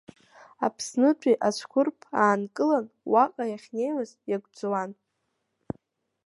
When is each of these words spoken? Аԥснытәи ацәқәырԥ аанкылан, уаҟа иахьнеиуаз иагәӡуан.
Аԥснытәи 0.65 1.41
ацәқәырԥ 1.47 1.97
аанкылан, 2.25 2.85
уаҟа 3.11 3.45
иахьнеиуаз 3.51 4.11
иагәӡуан. 4.29 4.91